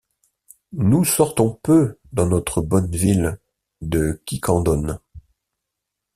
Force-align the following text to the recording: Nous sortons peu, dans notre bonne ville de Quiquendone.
Nous 0.73 1.05
sortons 1.05 1.59
peu, 1.61 1.99
dans 2.11 2.25
notre 2.25 2.63
bonne 2.63 2.89
ville 2.89 3.37
de 3.81 4.19
Quiquendone. 4.25 4.99